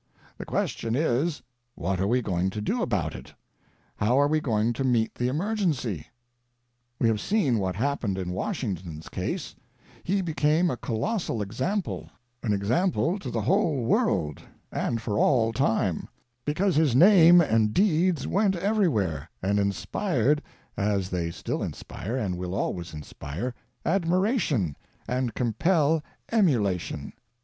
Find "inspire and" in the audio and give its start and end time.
21.61-22.39